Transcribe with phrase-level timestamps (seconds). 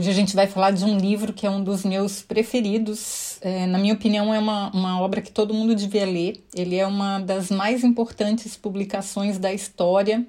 [0.00, 3.36] Hoje a gente vai falar de um livro que é um dos meus preferidos.
[3.42, 6.42] É, na minha opinião, é uma, uma obra que todo mundo devia ler.
[6.54, 10.26] Ele é uma das mais importantes publicações da história.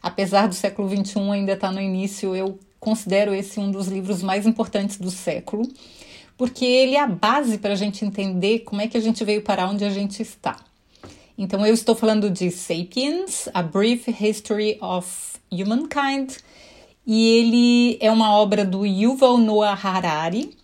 [0.00, 4.22] Apesar do século XXI ainda estar tá no início, eu considero esse um dos livros
[4.22, 5.68] mais importantes do século,
[6.36, 9.42] porque ele é a base para a gente entender como é que a gente veio
[9.42, 10.60] parar onde a gente está.
[11.36, 15.08] Então, eu estou falando de Sapiens, A Brief History of
[15.50, 16.36] Humankind
[17.10, 20.54] e ele é uma obra do Yuval Noah Harari.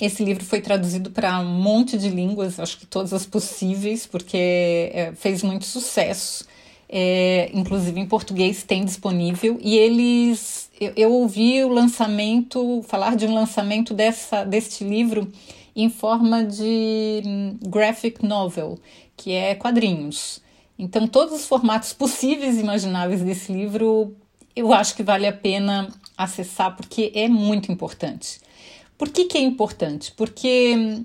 [0.00, 4.90] Esse livro foi traduzido para um monte de línguas, acho que todas as possíveis, porque
[4.94, 6.46] é, fez muito sucesso.
[6.88, 9.58] É, inclusive em português tem disponível.
[9.60, 15.30] E eles, eu, eu, ouvi o lançamento, falar de um lançamento dessa, deste livro
[15.76, 18.78] em forma de hum, graphic novel,
[19.14, 20.40] que é quadrinhos.
[20.78, 24.16] Então, todos os formatos possíveis e imagináveis desse livro
[24.58, 28.40] eu acho que vale a pena acessar porque é muito importante.
[28.98, 30.12] Por que, que é importante?
[30.16, 31.04] Porque hum,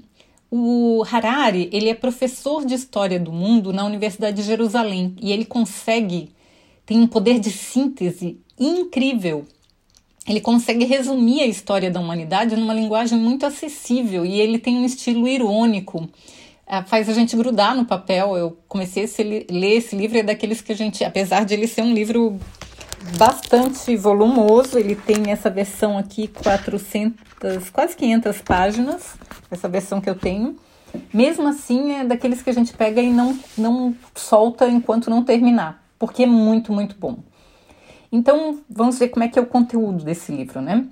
[0.50, 5.46] o Harari ele é professor de história do mundo na Universidade de Jerusalém e ele
[5.46, 6.32] consegue
[6.84, 9.46] tem um poder de síntese incrível.
[10.28, 14.86] Ele consegue resumir a história da humanidade numa linguagem muito acessível e ele tem um
[14.86, 16.10] estilo irônico.
[16.66, 18.36] Ah, faz a gente grudar no papel.
[18.36, 21.84] Eu comecei a ler esse livro, é daqueles que a gente, apesar de ele ser
[21.84, 22.40] um livro
[23.18, 24.78] bastante volumoso.
[24.78, 29.16] Ele tem essa versão aqui, 400, quase 500 páginas,
[29.52, 30.58] essa versão que eu tenho.
[31.14, 35.84] Mesmo assim, é daqueles que a gente pega e não, não solta enquanto não terminar,
[35.98, 37.18] porque é muito, muito bom.
[38.12, 40.86] Então, vamos ver como é que é o conteúdo desse livro, né?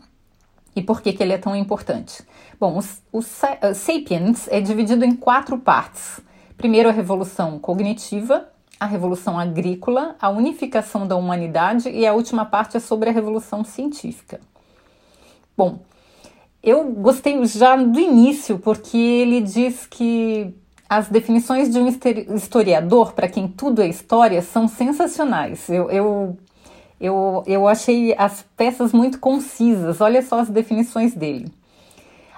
[0.75, 2.23] E por que, que ele é tão importante.
[2.59, 6.19] Bom, o, o uh, Sapiens é dividido em quatro partes.
[6.57, 8.50] Primeiro, a revolução cognitiva,
[8.81, 13.63] a Revolução Agrícola, a unificação da humanidade e a última parte é sobre a Revolução
[13.63, 14.41] Científica.
[15.55, 15.81] Bom,
[16.63, 20.51] eu gostei já do início porque ele diz que
[20.89, 21.87] as definições de um
[22.35, 25.69] historiador, para quem tudo é história, são sensacionais.
[25.69, 26.37] Eu, eu,
[26.99, 30.01] eu, eu achei as peças muito concisas.
[30.01, 31.53] Olha só as definições dele.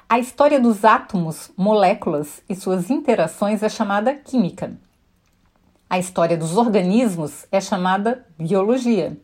[0.09, 4.73] A história dos átomos, moléculas e suas interações é chamada química.
[5.93, 9.15] A história dos organismos é chamada biologia.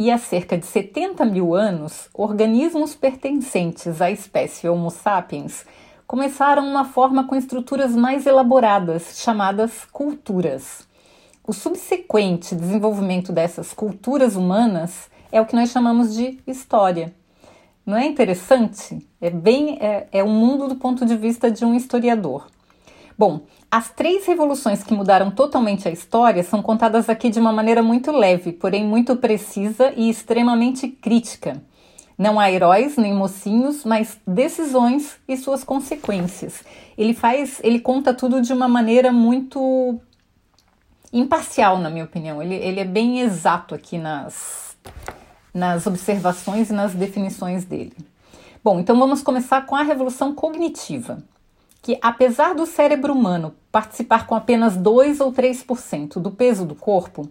[0.00, 5.64] E há cerca de 70 mil anos, organismos pertencentes à espécie Homo sapiens
[6.04, 10.88] começaram uma forma com estruturas mais elaboradas, chamadas culturas.
[11.46, 17.14] O subsequente desenvolvimento dessas culturas humanas é o que nós chamamos de história.
[17.86, 19.08] Não é interessante?
[19.20, 22.48] É bem é, é um mundo do ponto de vista de um historiador.
[23.18, 27.82] Bom, as três revoluções que mudaram totalmente a história são contadas aqui de uma maneira
[27.82, 31.62] muito leve, porém muito precisa e extremamente crítica.
[32.16, 36.62] Não há heróis nem mocinhos, mas decisões e suas consequências.
[36.96, 39.98] Ele faz, ele conta tudo de uma maneira muito
[41.12, 42.42] imparcial, na minha opinião.
[42.42, 44.76] Ele, ele é bem exato aqui nas,
[45.52, 47.96] nas observações e nas definições dele.
[48.62, 51.22] Bom, então vamos começar com a revolução cognitiva
[51.82, 57.28] que, apesar do cérebro humano participar com apenas 2 ou 3% do peso do corpo,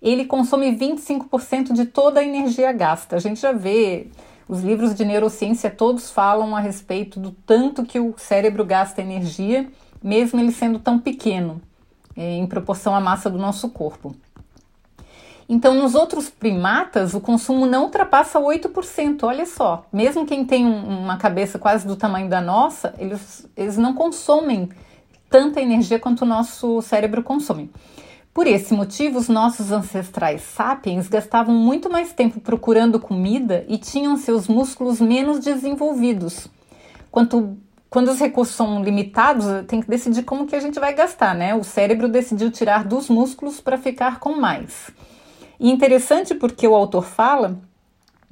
[0.00, 3.16] ele consome 25% de toda a energia gasta.
[3.16, 4.06] A gente já vê,
[4.48, 9.68] os livros de neurociência todos falam a respeito do tanto que o cérebro gasta energia,
[10.02, 11.60] mesmo ele sendo tão pequeno,
[12.16, 14.16] eh, em proporção à massa do nosso corpo.
[15.52, 19.24] Então, nos outros primatas, o consumo não ultrapassa 8%.
[19.24, 23.76] Olha só, mesmo quem tem um, uma cabeça quase do tamanho da nossa, eles, eles
[23.76, 24.68] não consomem
[25.28, 27.68] tanta energia quanto o nosso cérebro consome.
[28.32, 34.16] Por esse motivo, os nossos ancestrais sapiens gastavam muito mais tempo procurando comida e tinham
[34.16, 36.46] seus músculos menos desenvolvidos.
[37.10, 37.58] Quanto,
[37.90, 41.56] quando os recursos são limitados, tem que decidir como que a gente vai gastar, né?
[41.56, 44.92] O cérebro decidiu tirar dos músculos para ficar com mais.
[45.60, 47.60] E interessante porque o autor fala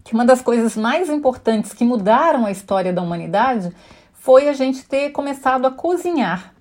[0.02, 3.70] que uma das coisas mais importantes que mudaram a história da humanidade
[4.14, 6.54] foi a gente ter começado a cozinhar.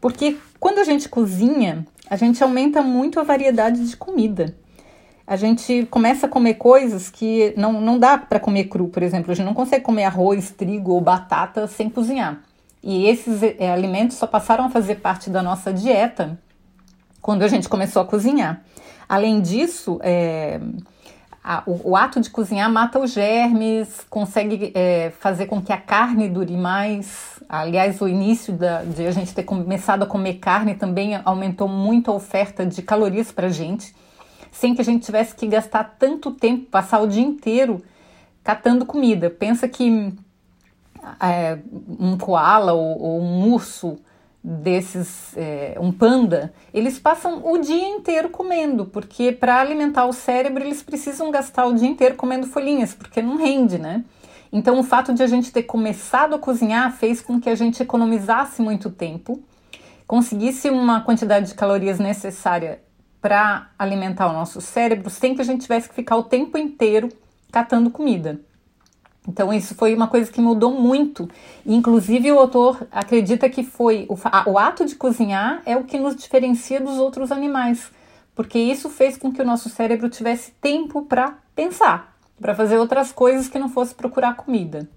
[0.00, 4.54] Porque quando a gente cozinha, a gente aumenta muito a variedade de comida.
[5.26, 9.32] A gente começa a comer coisas que não, não dá para comer cru, por exemplo.
[9.32, 12.40] A gente não consegue comer arroz, trigo ou batata sem cozinhar.
[12.80, 16.38] E esses é, alimentos só passaram a fazer parte da nossa dieta
[17.20, 18.62] quando a gente começou a cozinhar.
[19.12, 20.58] Além disso, é,
[21.44, 25.76] a, o, o, ato de cozinhar mata os germes, consegue é, fazer com que a
[25.76, 27.38] carne dure mais.
[27.46, 32.10] Aliás, o início da, de a gente ter começado a comer carne também aumentou muito
[32.10, 33.94] a oferta de calorias para a gente,
[34.50, 37.84] sem que a gente tivesse que gastar tanto tempo, passar o dia inteiro
[38.42, 39.28] catando comida.
[39.28, 40.10] Pensa que
[41.20, 41.58] é,
[42.00, 43.98] um koala ou, ou, um urso
[44.42, 50.64] desses, é, um panda, eles passam o dia inteiro comendo, porque para alimentar o cérebro
[50.64, 54.04] eles precisam gastar o dia inteiro comendo folhinhas, porque não rende, né?
[54.52, 57.82] Então o fato de a gente ter começado a cozinhar fez com que a gente
[57.82, 59.42] economizasse muito tempo,
[60.06, 62.82] conseguisse uma quantidade de calorias necessária
[63.20, 67.08] para alimentar o nosso cérebro, sem que a gente tivesse que ficar o tempo inteiro
[67.52, 68.40] catando comida.
[69.26, 71.28] Então, isso foi uma coisa que mudou muito.
[71.64, 74.16] Inclusive, o autor acredita que foi o,
[74.50, 77.90] o, ato de cozinhar é o que nos diferencia dos outros animais,
[78.34, 83.12] porque isso fez com que o nosso cérebro tivesse tempo para pensar, para fazer outras
[83.12, 84.88] coisas que não fosse procurar comida.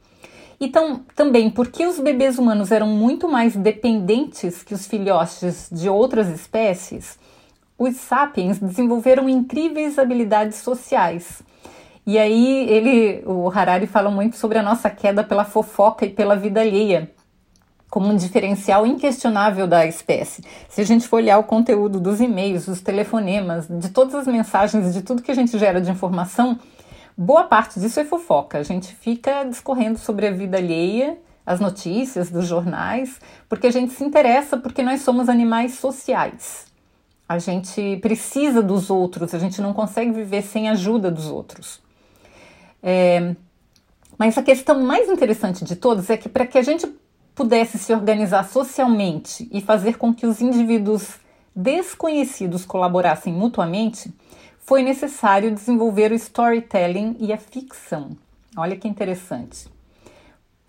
[0.60, 6.30] Então, também porque os bebês humanos eram muito mais dependentes que os filhotes de outras
[6.30, 7.20] espécies,
[7.78, 11.44] os sapiens desenvolveram incríveis habilidades sociais
[12.06, 16.36] e aí ele, o Harari fala muito sobre a nossa queda pela fofoca e pela
[16.36, 17.12] vida alheia,
[17.90, 20.44] como um diferencial inquestionável da espécie.
[20.70, 24.94] Se a gente for olhar o conteúdo dos e-mails, dos telefonemas, de todas as mensagens,
[24.94, 26.60] de tudo que a gente gera de informação,
[27.18, 28.60] boa parte disso é fofoca.
[28.60, 33.20] A gente fica discorrendo sobre a vida alheia, as notícias dos jornais,
[33.50, 36.66] porque a gente se interessa porque nós somos animais sociais.
[37.28, 41.84] A gente precisa dos outros, a gente não consegue viver sem a ajuda dos outros.
[42.88, 43.36] É,
[44.16, 46.88] mas a questão mais interessante de todas é que para que a gente
[47.34, 51.16] pudesse se organizar socialmente e fazer com que os indivíduos
[51.56, 54.14] desconhecidos colaborassem mutuamente,
[54.60, 58.16] foi necessário desenvolver o storytelling e a ficção.
[58.56, 59.68] Olha que interessante.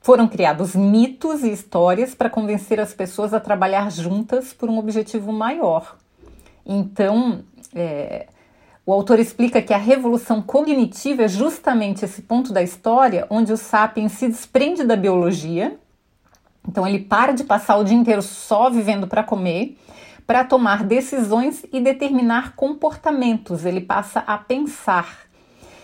[0.01, 5.33] Foram criados mitos e histórias para convencer as pessoas a trabalhar juntas por um objetivo
[5.33, 5.97] maior.
[6.65, 8.27] Então, é,
[8.87, 13.57] o autor explica que a revolução cognitiva é justamente esse ponto da história onde o
[13.57, 15.77] sapiens se desprende da biologia.
[16.67, 19.77] Então ele para de passar o dia inteiro só vivendo para comer,
[20.25, 23.65] para tomar decisões e determinar comportamentos.
[23.65, 25.27] Ele passa a pensar.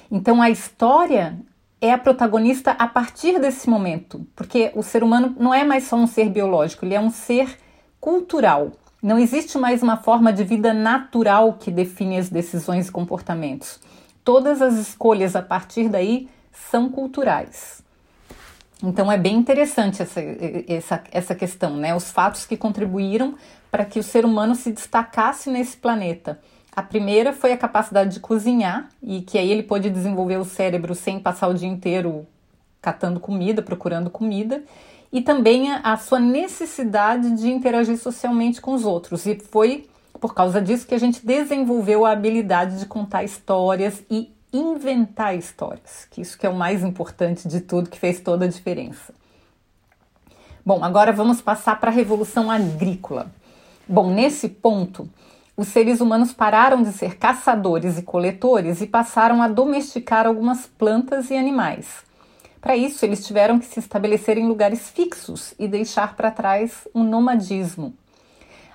[0.08, 1.36] Então a história
[1.80, 5.96] é a protagonista a partir desse momento, porque o ser humano não é mais só
[5.96, 7.58] um ser biológico, ele é um ser
[7.98, 8.70] cultural.
[9.02, 13.80] Não existe mais uma forma de vida natural que define as decisões e comportamentos.
[14.22, 17.82] Todas as escolhas a partir daí são culturais.
[18.80, 20.20] Então é bem interessante essa,
[20.68, 21.92] essa, essa questão, né?
[21.92, 23.34] Os fatos que contribuíram
[23.72, 26.38] para que o ser humano se destacasse nesse planeta.
[26.70, 30.94] A primeira foi a capacidade de cozinhar, e que aí ele pôde desenvolver o cérebro
[30.94, 32.24] sem passar o dia inteiro
[32.80, 34.62] catando comida, procurando comida
[35.12, 39.26] e também a, sua necessidade de interagir socialmente com os outros.
[39.26, 39.86] E foi
[40.18, 46.06] por causa disso que a gente desenvolveu a habilidade de contar histórias e inventar histórias,
[46.10, 49.12] que isso que é o mais importante de tudo, que fez toda a diferença.
[50.64, 53.32] Bom, agora vamos passar para a revolução agrícola.
[53.88, 55.08] Bom, nesse ponto,
[55.56, 61.30] os seres humanos pararam de ser caçadores e coletores e passaram a domesticar algumas plantas
[61.30, 62.04] e animais.
[62.62, 67.02] Para isso, eles tiveram que se estabelecer em lugares fixos e deixar para trás um
[67.02, 67.92] nomadismo.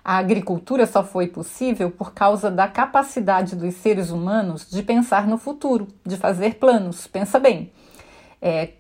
[0.04, 5.38] A agricultura só foi possível por causa da capacidade dos seres humanos de pensar no
[5.38, 7.08] futuro, de fazer planos.
[7.08, 7.72] Pensa bem,
[8.42, 8.74] é,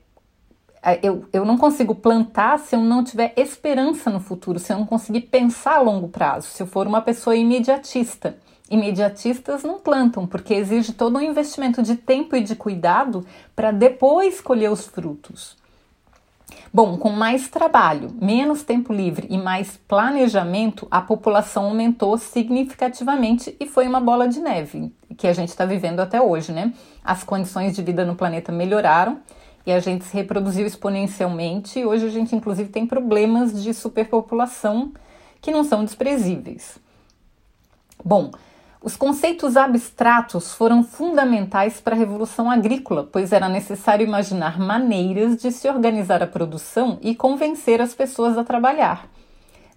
[0.83, 4.77] é eu, eu não consigo plantar se eu não tiver esperança no futuro, se eu
[4.77, 8.37] não conseguir pensar a longo prazo, se eu for uma pessoa imediatista
[8.69, 14.41] imediatistas não plantam, porque exige todo um investimento de tempo e de cuidado para depois
[14.41, 15.57] colher os frutos.
[16.73, 23.65] Bom, com mais trabalho, menos tempo livre e mais planejamento, a população aumentou significativamente e
[23.65, 26.73] foi uma bola de neve que a gente está vivendo até hoje, né?
[27.03, 29.19] As condições de vida no planeta melhoraram
[29.65, 31.79] e a gente se reproduziu exponencialmente.
[31.79, 34.93] E hoje a gente, inclusive, tem problemas de superpopulação
[35.41, 36.77] que não são desprezíveis.
[38.03, 38.31] Bom,
[38.87, 45.51] os conceitos abstratos foram fundamentais para a Revolução Agrícola, pois era necessário imaginar maneiras de
[45.51, 49.09] se organizar a produção e convencer as pessoas a trabalhar.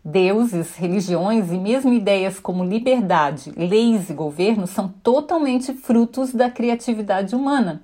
[0.04, 7.34] Deuses, religiões e mesmo ideias como liberdade, leis e governo são totalmente frutos da criatividade
[7.34, 7.82] humana.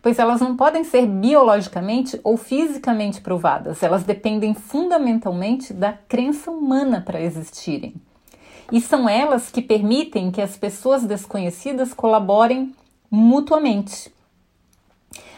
[0.00, 7.02] pois elas não podem ser biologicamente ou fisicamente provadas, elas dependem fundamentalmente da crença humana
[7.04, 7.94] para existirem.
[8.74, 12.74] E são elas que permitem que as pessoas desconhecidas colaborem
[13.08, 14.12] mutuamente.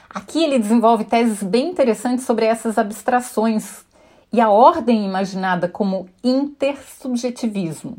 [0.08, 3.84] Aqui ele desenvolve teses bem interessantes sobre essas abstrações
[4.32, 7.98] e a ordem imaginada como intersubjetivismo.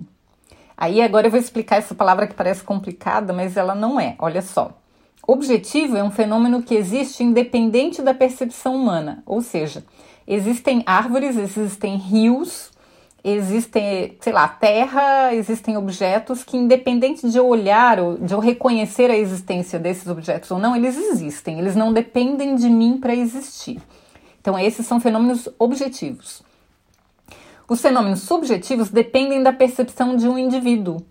[0.76, 4.16] Aí agora eu vou explicar essa palavra que parece complicada, mas ela não é.
[4.18, 4.76] Olha só.
[5.28, 9.86] Objetivo é um fenômeno que existe independente da percepção humana, ou seja,
[10.26, 12.72] existem árvores, existem rios,
[13.30, 19.12] existem, sei lá, terra, existem objetos que, independente de eu olhar ou de eu reconhecer
[19.12, 23.82] a existência desses objetos ou não, eles existem, eles não dependem de mim para existir.
[24.40, 26.42] Então, esses são fenômenos objetivos.
[27.68, 31.02] Os fenômenos subjetivos dependem da percepção de um indivíduo.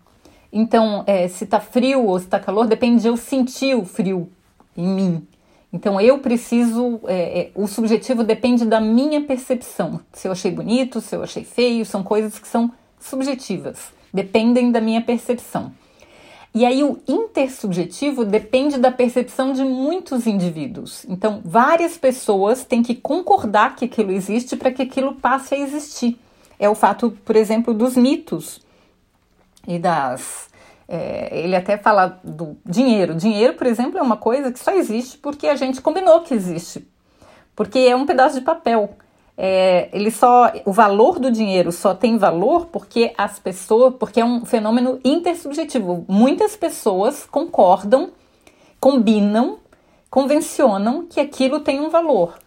[0.50, 4.30] Então, é, se está frio ou se está calor, depende de eu sentir o frio
[4.74, 5.28] em mim.
[5.72, 7.00] Então, eu preciso.
[7.06, 10.00] É, é, o subjetivo depende da minha percepção.
[10.12, 14.80] Se eu achei bonito, se eu achei feio, são coisas que são subjetivas, dependem da
[14.80, 15.72] minha percepção.
[16.56, 21.04] E aí o intersubjetivo depende da percepção de muitos indivíduos.
[21.06, 26.18] Então, várias pessoas têm que concordar que aquilo existe para que aquilo passe a existir.
[26.58, 28.62] É o fato, por exemplo, dos mitos
[29.68, 30.48] e das.
[30.88, 33.14] É, ele até fala do dinheiro.
[33.14, 36.86] Dinheiro, por exemplo, é uma coisa que só existe porque a gente combinou que existe.
[37.54, 38.90] Porque é um pedaço de papel.
[39.38, 44.24] É, ele só o valor do dinheiro só tem valor porque as pessoas porque é
[44.24, 46.04] um fenômeno intersubjetivo.
[46.08, 48.12] Muitas pessoas concordam
[48.80, 49.58] combinam
[50.08, 52.38] convencionam que aquilo tem um valor.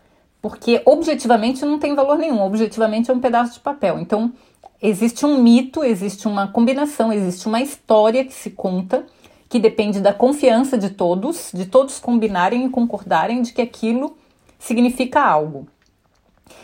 [0.41, 2.41] Porque objetivamente não tem valor nenhum.
[2.41, 3.99] Objetivamente é um pedaço de papel.
[3.99, 4.31] Então
[4.81, 9.05] existe um mito existe uma combinação existe uma história que se conta
[9.47, 14.17] que depende da confiança de todos de todos combinarem e concordarem de que aquilo
[14.57, 15.67] significa algo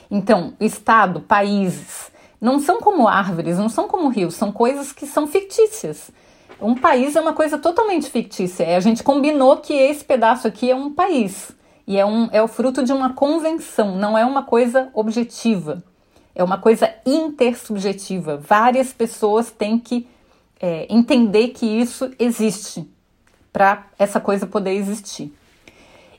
[0.09, 5.27] então, Estado, países, não são como árvores, não são como rios, são coisas que são
[5.27, 6.11] fictícias.
[6.61, 8.75] Um país é uma coisa totalmente fictícia.
[8.75, 11.51] A gente combinou que esse pedaço aqui é um país.
[11.87, 15.83] E é, um, é o fruto de uma convenção, não é uma coisa objetiva.
[16.35, 18.37] É uma coisa intersubjetiva.
[18.37, 20.07] Várias pessoas têm que
[20.59, 22.85] é, entender que isso existe
[23.53, 25.33] para essa coisa poder existir.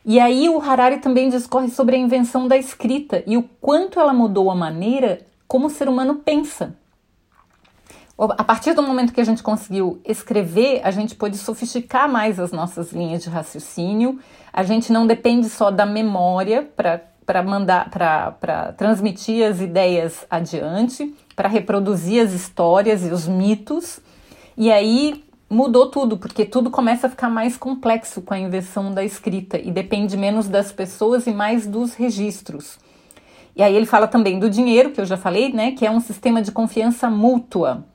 [0.04, 4.14] E aí o Harari também discorre sobre a invenção da escrita e o quanto ela
[4.14, 6.75] mudou a maneira como o ser humano pensa.
[8.18, 12.50] A partir do momento que a gente conseguiu escrever, a gente pôde sofisticar mais as
[12.50, 14.18] nossas linhas de raciocínio.
[14.50, 17.02] A gente não depende só da memória para
[17.42, 24.00] mandar, para transmitir as ideias adiante, para reproduzir as histórias e os mitos.
[24.56, 29.04] E aí mudou tudo, porque tudo começa a ficar mais complexo com a invenção da
[29.04, 32.78] escrita e depende menos das pessoas e mais dos registros.
[33.54, 36.00] E aí ele fala também do dinheiro, que eu já falei, né, que é um
[36.00, 37.87] sistema de confiança mútua.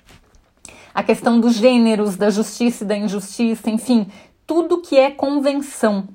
[0.93, 4.07] A questão dos gêneros, da justiça e da injustiça, enfim,
[4.45, 6.07] tudo que é convenção.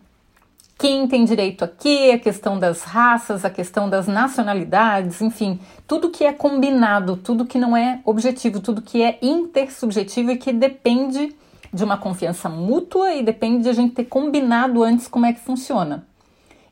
[0.78, 1.70] Quem tem direito a
[2.12, 7.58] a questão das raças, a questão das nacionalidades, enfim, tudo que é combinado, tudo que
[7.58, 11.34] não é objetivo, tudo que é intersubjetivo e que depende
[11.72, 15.40] de uma confiança mútua e depende de a gente ter combinado antes como é que
[15.40, 16.06] funciona.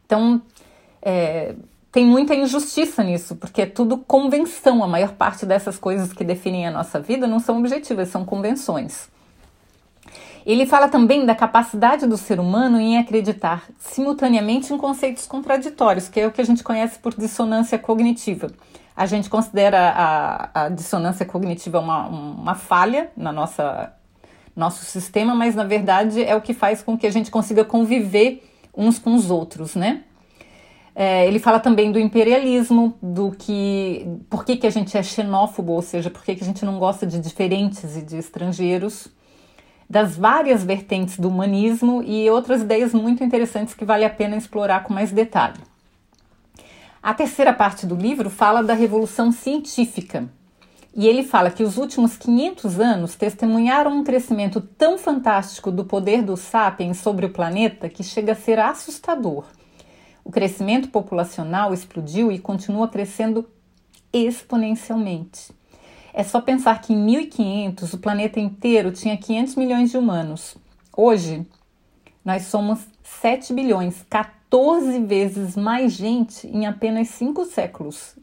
[0.05, 0.41] Então,
[1.01, 1.55] é,
[1.91, 4.83] tem muita injustiça nisso, porque é tudo convenção.
[4.83, 9.09] A maior parte dessas coisas que definem a nossa vida não são objetivas, são convenções.
[10.45, 16.21] Ele fala também da capacidade do ser humano em acreditar simultaneamente em conceitos contraditórios, que
[16.21, 18.51] é o que a gente conhece por dissonância cognitiva.
[18.95, 23.93] A gente considera a, a dissonância cognitiva uma, uma falha na nossa
[24.55, 28.49] nosso sistema, mas na verdade é o que faz com que a gente consiga conviver
[28.77, 30.05] uns com os outros, né?
[30.95, 35.73] É, ele fala também do imperialismo, do que por que, que a gente é xenófobo,
[35.73, 39.09] ou seja, por que, que a gente não gosta de diferentes e de estrangeiros
[39.89, 44.85] das várias vertentes do humanismo e outras ideias muito interessantes que vale a pena explorar
[44.85, 45.61] com mais detalhe.
[47.03, 50.29] A terceira parte do livro fala da revolução científica.
[50.97, 56.23] E ele fala que os últimos 500 anos testemunharam um crescimento tão fantástico do poder
[56.23, 59.45] dos sapiens sobre o planeta que chega a ser assustador.
[60.25, 63.47] O crescimento populacional explodiu e continua crescendo
[64.13, 65.53] exponencialmente.
[66.17, 70.57] É só pensar que em 1500 o planeta inteiro tinha 500 milhões de humanos.
[70.97, 71.45] Hoje,
[72.25, 78.15] nós somos 7 bilhões, 14 vezes mais gente em apenas 5 séculos.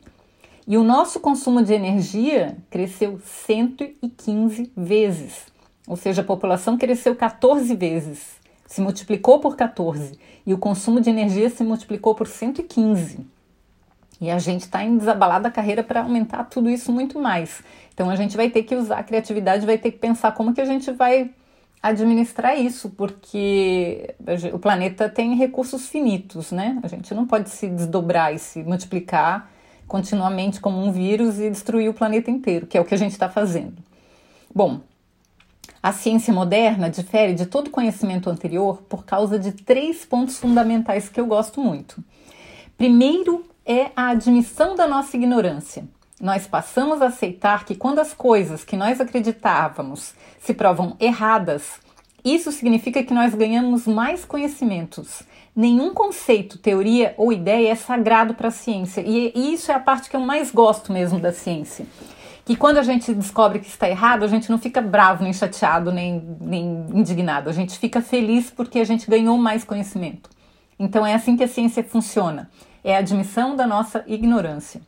[0.65, 5.47] E o nosso consumo de energia cresceu 115 vezes.
[5.85, 8.39] Ou seja, a população cresceu 14 vezes
[8.71, 13.19] se multiplicou por 14 e o consumo de energia se multiplicou por 115.
[14.21, 17.63] E a gente está em desabalada carreira para aumentar tudo isso muito mais.
[17.91, 20.61] Então a gente vai ter que usar a criatividade, vai ter que pensar como que
[20.61, 21.31] a gente vai
[21.81, 24.13] administrar isso, porque
[24.53, 26.79] o planeta tem recursos finitos, né?
[26.83, 29.49] A gente não pode se desdobrar e se multiplicar
[29.87, 33.13] continuamente como um vírus e destruir o planeta inteiro, que é o que a gente
[33.13, 33.77] está fazendo.
[34.53, 34.81] Bom,
[35.81, 41.19] a ciência moderna difere de todo conhecimento anterior por causa de três pontos fundamentais que
[41.19, 42.03] eu gosto muito.
[42.77, 45.85] Primeiro é a admissão da nossa ignorância.
[46.19, 51.79] Nós passamos a aceitar que quando as coisas que nós acreditávamos se provam erradas,
[52.23, 55.23] isso significa que nós ganhamos mais conhecimentos.
[55.55, 59.01] Nenhum conceito, teoria ou ideia é sagrado para a ciência.
[59.01, 61.85] E isso é a parte que eu mais gosto mesmo da ciência
[62.43, 65.91] que quando a gente descobre que está errado, a gente não fica bravo, nem chateado,
[65.91, 67.49] nem, nem indignado.
[67.49, 70.29] A gente fica feliz porque a gente ganhou mais conhecimento.
[70.77, 72.49] Então é assim que a ciência funciona.
[72.83, 74.81] É a admissão da nossa ignorância.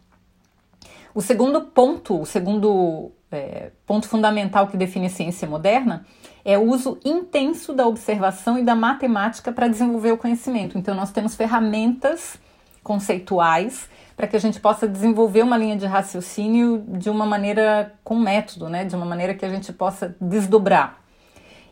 [1.13, 6.05] O segundo ponto, o segundo é, ponto fundamental que define a ciência moderna
[6.43, 10.77] é o uso intenso da observação e da matemática para desenvolver o conhecimento.
[10.77, 12.37] Então, nós temos ferramentas
[12.83, 18.19] conceituais para que a gente possa desenvolver uma linha de raciocínio de uma maneira com
[18.19, 18.85] método, né?
[18.85, 21.01] de uma maneira que a gente possa desdobrar.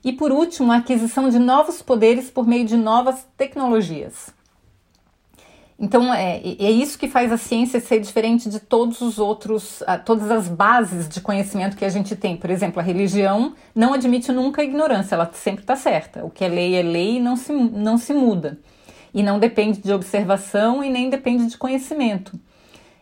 [0.03, 4.33] E por último, a aquisição de novos poderes por meio de novas tecnologias.
[5.83, 10.29] Então é, é isso que faz a ciência ser diferente de todos os outros, todas
[10.29, 12.37] as bases de conhecimento que a gente tem.
[12.37, 16.23] Por exemplo, a religião não admite nunca a ignorância, ela sempre está certa.
[16.23, 18.59] O que é lei é lei e não se, não se muda
[19.11, 22.39] e não depende de observação e nem depende de conhecimento.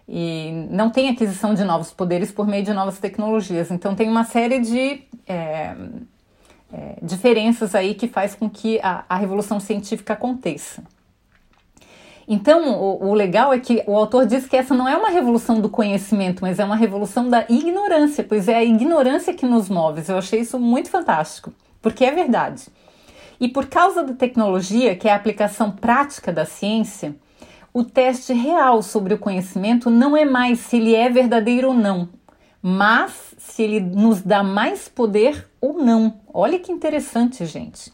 [0.07, 3.71] E não tem aquisição de novos poderes por meio de novas tecnologias.
[3.71, 5.75] Então tem uma série de é,
[6.71, 10.81] é, diferenças aí que faz com que a, a revolução científica aconteça.
[12.31, 15.59] Então, o, o, legal é que o autor diz que essa não é uma revolução
[15.59, 20.03] do conhecimento, mas é uma revolução da ignorância, pois é a ignorância que nos move.
[20.07, 22.67] Eu achei isso muito fantástico, porque é verdade.
[23.39, 27.15] E por causa da tecnologia, que é a aplicação prática da ciência,
[27.73, 32.09] o teste real sobre o conhecimento não é mais se ele é verdadeiro ou não,
[32.61, 36.19] mas se ele nos dá mais poder ou não.
[36.31, 37.91] Olha que interessante, gente.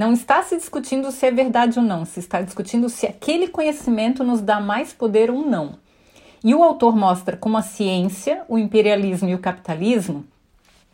[0.00, 4.24] Não está se discutindo se é verdade ou não, se está discutindo se aquele conhecimento
[4.24, 5.74] nos dá mais poder ou não.
[6.42, 10.24] E o autor mostra como a ciência, o imperialismo e o capitalismo,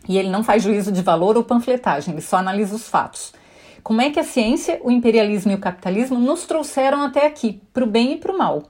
[0.08, 3.32] e ele não faz juízo de valor ou panfletagem, ele só analisa os fatos
[3.80, 7.84] como é que a ciência, o imperialismo e o capitalismo nos trouxeram até aqui, para
[7.84, 8.64] o bem e para o mal.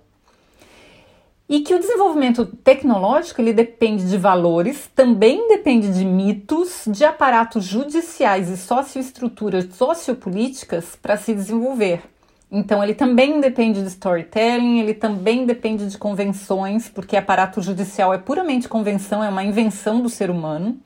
[1.49, 7.65] E que o desenvolvimento tecnológico ele depende de valores, também depende de mitos, de aparatos
[7.65, 12.03] judiciais e socioestruturas sociopolíticas para se desenvolver.
[12.51, 18.19] Então, ele também depende de storytelling, ele também depende de convenções, porque aparato judicial é
[18.19, 20.77] puramente convenção, é uma invenção do ser humano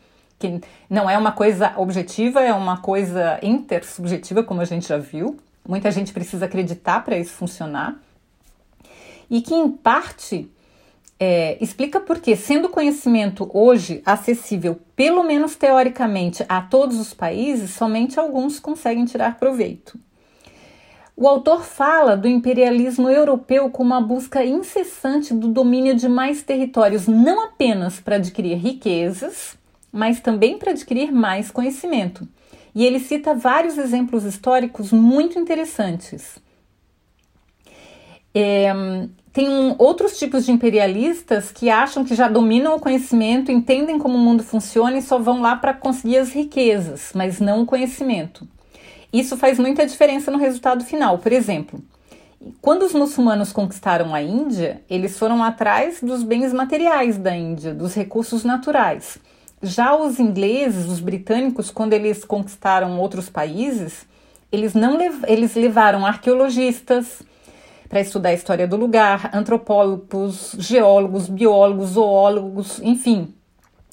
[0.40, 5.38] que não é uma coisa objetiva, é uma coisa intersubjetiva, como a gente já viu.
[5.68, 7.94] Muita gente precisa acreditar para isso funcionar.
[9.30, 10.50] E que, em parte,
[11.18, 17.70] é, explica por que, sendo conhecimento hoje acessível, pelo menos teoricamente, a todos os países,
[17.70, 19.98] somente alguns conseguem tirar proveito.
[21.14, 27.06] O autor fala do imperialismo europeu como uma busca incessante do domínio de mais territórios,
[27.06, 29.58] não apenas para adquirir riquezas,
[29.92, 32.26] mas também para adquirir mais conhecimento.
[32.74, 36.38] E ele cita vários exemplos históricos muito interessantes.
[38.34, 38.72] É,
[39.32, 44.16] tem um, outros tipos de imperialistas que acham que já dominam o conhecimento, entendem como
[44.16, 48.46] o mundo funciona e só vão lá para conseguir as riquezas, mas não o conhecimento.
[49.12, 51.18] Isso faz muita diferença no resultado final.
[51.18, 51.80] Por exemplo,
[52.60, 57.94] quando os muçulmanos conquistaram a Índia, eles foram atrás dos bens materiais da Índia, dos
[57.94, 59.18] recursos naturais.
[59.62, 64.06] Já os ingleses, os britânicos, quando eles conquistaram outros países,
[64.50, 67.22] eles não lev eles levaram arqueologistas
[67.90, 73.34] para estudar a história do lugar, antropólogos, geólogos, biólogos, zoólogos, enfim.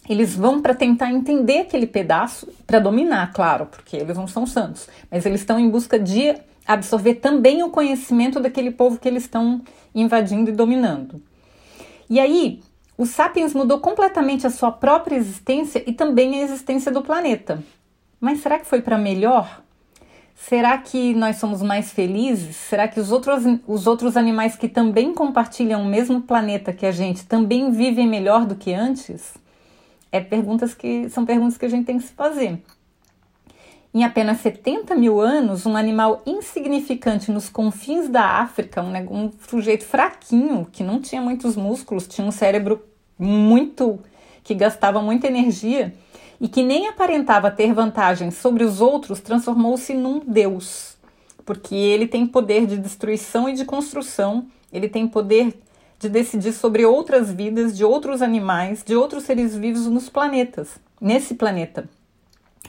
[0.07, 4.87] Eles vão para tentar entender aquele pedaço, para dominar, claro, porque eles não são santos,
[5.09, 9.63] mas eles estão em busca de absorver também o conhecimento daquele povo que eles estão
[9.95, 11.19] invadindo e dominando.
[12.07, 12.61] E aí,
[12.95, 17.63] o Sapiens mudou completamente a sua própria existência e também a existência do planeta.
[18.19, 19.63] Mas será que foi para melhor?
[20.37, 22.55] Será que nós somos mais felizes?
[22.55, 26.91] Será que os outros, os outros animais que também compartilham o mesmo planeta que a
[26.91, 29.33] gente também vivem melhor do que antes?
[30.11, 32.61] É perguntas que são perguntas que a gente tem que se fazer.
[33.93, 38.93] em apenas 70 mil anos, um animal insignificante nos confins da África, um,
[39.25, 42.81] um sujeito fraquinho, que não tinha muitos músculos, tinha um cérebro
[43.17, 43.99] muito.
[44.43, 45.93] que gastava muita energia
[46.39, 50.97] e que nem aparentava ter vantagem sobre os outros, transformou-se num deus.
[51.45, 55.59] Porque ele tem poder de destruição e de construção, ele tem poder
[55.99, 61.33] de decidir sobre outras vidas, de outros animais, de outros seres vivos nos planetas, nesse
[61.33, 61.89] planeta.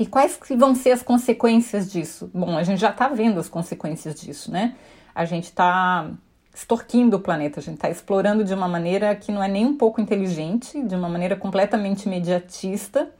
[0.00, 2.30] E quais que vão ser as consequências disso?
[2.32, 4.76] Bom, a gente já está vendo as consequências disso, né?
[5.14, 6.08] A gente está
[6.54, 9.76] extorquindo o planeta, a gente está explorando de uma maneira que não é nem um
[9.76, 13.10] pouco inteligente, de uma maneira completamente imediatista.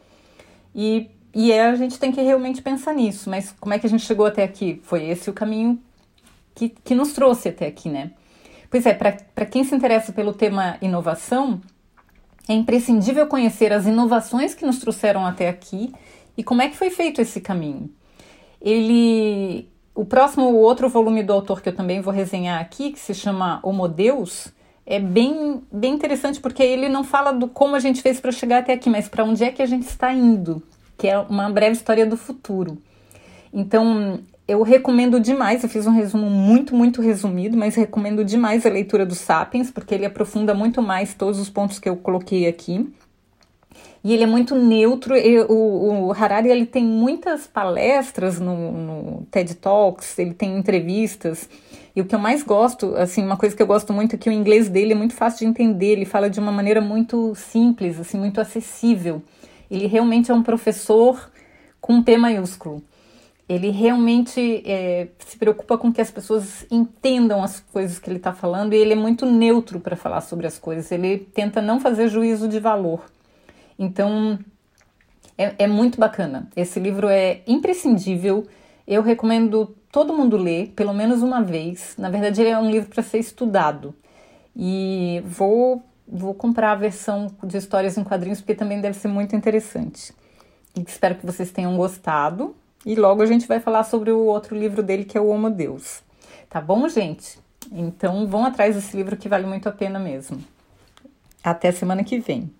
[0.80, 3.28] E, e é, a gente tem que realmente pensar nisso.
[3.28, 4.80] Mas como é que a gente chegou até aqui?
[4.84, 5.76] Foi esse o caminho
[6.54, 8.12] que, que nos trouxe até aqui, né?
[8.70, 11.60] Pois é, para quem se interessa pelo tema inovação,
[12.48, 15.92] é imprescindível conhecer as inovações que nos trouxeram até aqui
[16.36, 17.90] e como é que foi feito esse caminho?
[18.60, 23.00] Ele, o próximo, o outro volume do autor que eu também vou resenhar aqui, que
[23.00, 24.52] se chama Homo Deus,
[24.90, 28.60] é bem, bem interessante porque ele não fala do como a gente fez para chegar
[28.60, 30.62] até aqui, mas para onde é que a gente está indo,
[30.96, 32.78] que é uma breve história do futuro.
[33.52, 38.70] Então, eu recomendo demais, eu fiz um resumo muito, muito resumido, mas recomendo demais a
[38.70, 42.90] leitura do Sapiens, porque ele aprofunda muito mais todos os pontos que eu coloquei aqui
[44.02, 45.16] e ele é muito neutro.
[45.16, 51.48] E, o, o, Harari ele tem muitas palestras no, no, TED Talks, ele tem entrevistas.
[51.98, 54.28] E o que eu mais gosto, assim, uma coisa que eu gosto muito é que
[54.28, 55.94] o inglês dele é muito fácil de entender.
[55.94, 59.20] Ele fala de uma maneira muito simples, assim, muito acessível.
[59.68, 61.28] Ele realmente é um professor
[61.80, 62.80] com um P maiúsculo.
[63.48, 68.32] Ele realmente é, se preocupa com que as pessoas entendam as coisas que ele está
[68.32, 70.92] falando e ele é muito neutro para falar sobre as coisas.
[70.92, 73.02] Ele tenta não fazer juízo de valor.
[73.76, 74.38] Então,
[75.36, 76.48] é, é muito bacana.
[76.54, 78.46] Esse livro é imprescindível.
[78.86, 81.94] Eu recomendo todo mundo ler, pelo menos uma vez.
[81.98, 83.94] Na verdade, ele é um livro para ser estudado.
[84.54, 89.34] E vou, vou comprar a versão de histórias em quadrinhos, porque também deve ser muito
[89.36, 90.12] interessante.
[90.76, 92.54] E espero que vocês tenham gostado.
[92.84, 95.50] E logo a gente vai falar sobre o outro livro dele, que é o Homo
[95.50, 96.02] Deus.
[96.48, 97.38] Tá bom, gente?
[97.70, 100.42] Então vão atrás desse livro que vale muito a pena mesmo.
[101.42, 102.50] Até semana que vem.